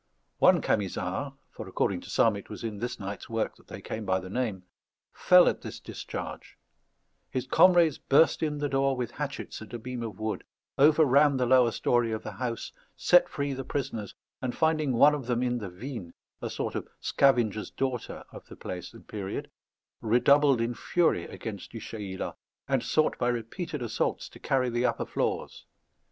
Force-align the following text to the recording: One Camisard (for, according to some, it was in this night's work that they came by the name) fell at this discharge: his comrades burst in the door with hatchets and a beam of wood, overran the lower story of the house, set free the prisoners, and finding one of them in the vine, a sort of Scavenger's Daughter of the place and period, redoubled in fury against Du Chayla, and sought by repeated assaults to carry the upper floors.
One 0.39 0.63
Camisard 0.63 1.33
(for, 1.51 1.67
according 1.67 2.01
to 2.01 2.09
some, 2.09 2.35
it 2.35 2.49
was 2.49 2.63
in 2.63 2.79
this 2.79 2.99
night's 2.99 3.29
work 3.29 3.55
that 3.57 3.67
they 3.67 3.83
came 3.83 4.03
by 4.03 4.17
the 4.19 4.31
name) 4.31 4.63
fell 5.13 5.47
at 5.47 5.61
this 5.61 5.79
discharge: 5.79 6.57
his 7.29 7.45
comrades 7.45 7.99
burst 7.99 8.41
in 8.41 8.57
the 8.57 8.67
door 8.67 8.97
with 8.97 9.11
hatchets 9.11 9.61
and 9.61 9.71
a 9.75 9.77
beam 9.77 10.01
of 10.01 10.17
wood, 10.17 10.43
overran 10.75 11.37
the 11.37 11.45
lower 11.45 11.69
story 11.69 12.11
of 12.11 12.23
the 12.23 12.31
house, 12.31 12.71
set 12.97 13.29
free 13.29 13.53
the 13.53 13.63
prisoners, 13.63 14.15
and 14.41 14.57
finding 14.57 14.93
one 14.93 15.13
of 15.13 15.27
them 15.27 15.43
in 15.43 15.59
the 15.59 15.69
vine, 15.69 16.15
a 16.41 16.49
sort 16.49 16.73
of 16.73 16.87
Scavenger's 16.99 17.69
Daughter 17.69 18.23
of 18.31 18.47
the 18.47 18.55
place 18.55 18.95
and 18.95 19.07
period, 19.07 19.51
redoubled 20.01 20.59
in 20.61 20.73
fury 20.73 21.25
against 21.25 21.73
Du 21.73 21.79
Chayla, 21.79 22.33
and 22.67 22.81
sought 22.81 23.19
by 23.19 23.27
repeated 23.27 23.83
assaults 23.83 24.29
to 24.29 24.39
carry 24.39 24.71
the 24.71 24.83
upper 24.83 25.05
floors. 25.05 25.67